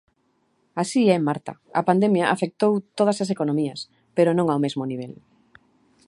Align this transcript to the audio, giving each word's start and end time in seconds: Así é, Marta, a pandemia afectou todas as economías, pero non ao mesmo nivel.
Así 0.81 1.01
é, 1.15 1.17
Marta, 1.27 1.53
a 1.79 1.81
pandemia 1.89 2.31
afectou 2.35 2.73
todas 2.97 3.17
as 3.23 3.29
economías, 3.35 3.79
pero 4.15 4.31
non 4.37 4.47
ao 4.49 4.59
mesmo 4.65 4.83
nivel. 4.91 5.13